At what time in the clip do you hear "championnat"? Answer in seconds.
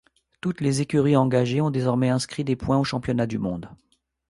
2.83-3.27